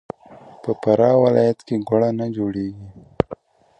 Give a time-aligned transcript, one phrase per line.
[0.63, 2.87] په فراه ولایت کې ګوړه نه جوړیږي.